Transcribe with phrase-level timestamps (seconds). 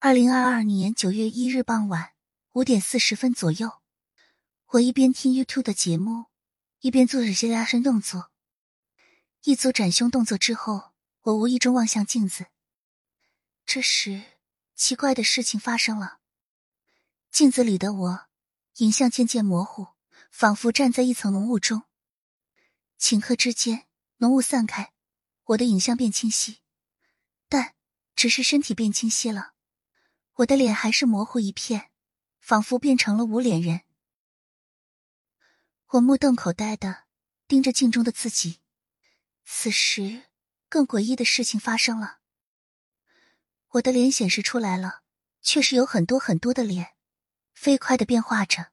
[0.00, 2.12] 二零二二年九月一日傍晚
[2.52, 3.80] 五点四十分左右，
[4.66, 6.26] 我一边听 YouTube 的节目，
[6.78, 8.30] 一边做着些拉伸动作。
[9.42, 10.92] 一组展胸动作之后，
[11.22, 12.46] 我无意中望向镜子。
[13.66, 14.22] 这时，
[14.76, 16.20] 奇怪的事情发生了：
[17.32, 18.26] 镜子里的我，
[18.76, 19.88] 影像渐渐模糊，
[20.30, 21.82] 仿佛站在一层浓雾中。
[23.00, 23.88] 顷刻之间，
[24.18, 24.92] 浓雾散开，
[25.46, 26.58] 我的影像变清晰，
[27.48, 27.74] 但
[28.14, 29.54] 只是身体变清晰了。
[30.38, 31.90] 我的脸还是模糊一片，
[32.38, 33.80] 仿佛变成了无脸人。
[35.88, 37.06] 我目瞪口呆的
[37.48, 38.60] 盯着镜中的自己。
[39.44, 40.26] 此时，
[40.68, 42.20] 更诡异的事情发生了。
[43.70, 45.02] 我的脸显示出来了，
[45.42, 46.94] 却是有很多很多的脸，
[47.52, 48.70] 飞快的变化着。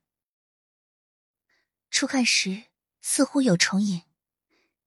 [1.90, 2.66] 初看时
[3.02, 4.04] 似乎有重影，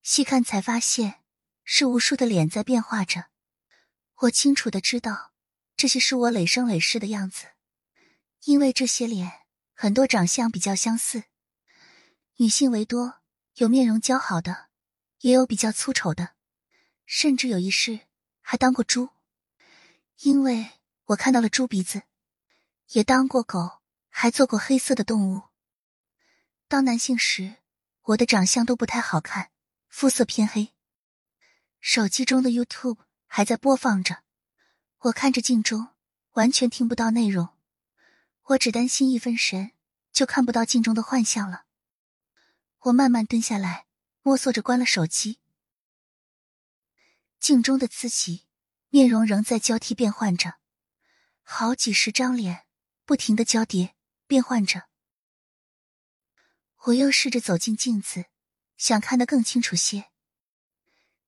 [0.03, 1.25] 细看才发现
[1.65, 3.31] 是无数的脸在变化着。
[4.19, 5.33] 我清楚的知道。
[5.79, 7.47] 这些是我累生累世的样子，
[8.47, 9.43] 因为这些脸
[9.75, 11.23] 很多长相比较相似，
[12.39, 13.21] 女性为多，
[13.55, 14.71] 有面容姣好的，
[15.21, 16.31] 也有比较粗丑的，
[17.07, 18.01] 甚至有一世
[18.41, 19.11] 还当过猪，
[20.23, 20.67] 因为
[21.05, 22.03] 我看到了猪鼻子，
[22.89, 25.45] 也当过狗，还做过黑色的动物。
[26.67, 27.59] 当男性时，
[28.03, 29.53] 我的长相都不太好看，
[29.87, 30.75] 肤色偏黑。
[31.79, 34.25] 手机中的 YouTube 还在播放着。
[35.03, 35.91] 我看着镜中，
[36.33, 37.51] 完全听不到内容。
[38.43, 39.71] 我只担心一分神，
[40.13, 41.67] 就看不到镜中的幻象了。
[42.81, 43.87] 我慢慢蹲下来，
[44.23, 45.39] 摸索着关了手机。
[47.39, 48.47] 镜中的自己，
[48.89, 50.55] 面容仍在交替变换着，
[51.43, 52.65] 好几十张脸
[53.05, 53.95] 不停的交叠
[54.27, 54.89] 变换着。
[56.87, 58.27] 我又试着走进镜子，
[58.77, 60.11] 想看得更清楚些。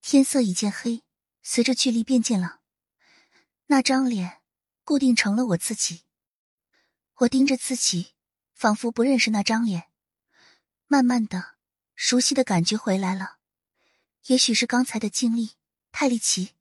[0.00, 1.04] 天色已渐黑，
[1.42, 2.59] 随着距离变近了。
[3.70, 4.40] 那张脸
[4.82, 6.02] 固定成了我自己，
[7.18, 8.14] 我盯着自己，
[8.52, 9.92] 仿佛不认识那张脸。
[10.88, 11.54] 慢慢的，
[11.94, 13.38] 熟悉的感觉回来了，
[14.26, 15.52] 也许是刚才的经历
[15.92, 16.56] 太离奇，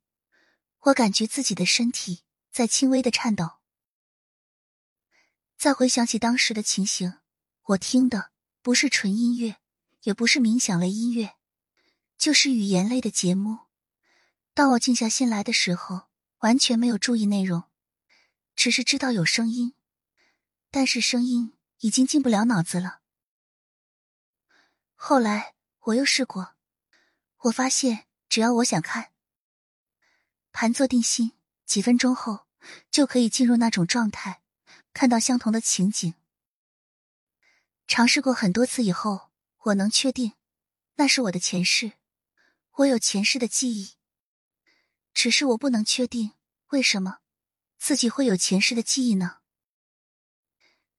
[0.81, 2.21] 我感觉自己的身体
[2.51, 3.53] 在轻微的颤抖。
[5.57, 7.15] 再回想起当时的情形，
[7.63, 8.29] 我听的
[8.61, 9.55] 不是纯音乐，
[10.03, 11.33] 也不是冥想类音乐，
[12.19, 13.61] 就是语言类的节目。
[14.53, 16.08] 当我静下心来的时候。
[16.39, 17.63] 完全没有注意内容，
[18.55, 19.73] 只是知道有声音，
[20.71, 23.01] 但是声音已经进不了脑子了。
[24.95, 26.55] 后来我又试过，
[27.43, 29.11] 我发现只要我想看，
[30.51, 31.33] 盘坐定心，
[31.65, 32.47] 几分钟后
[32.89, 34.41] 就可以进入那种状态，
[34.93, 36.13] 看到相同的情景。
[37.87, 39.29] 尝试过很多次以后，
[39.63, 40.33] 我能确定
[40.95, 41.93] 那是我的前世，
[42.75, 43.98] 我有前世的记忆。
[45.21, 46.31] 只是我不能确定，
[46.69, 47.17] 为什么
[47.77, 49.39] 自己会有前世的记忆呢？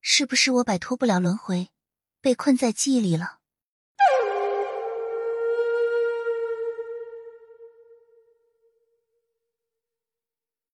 [0.03, 1.70] 是不是我摆脱不了轮回，
[2.20, 3.40] 被困在记忆里了？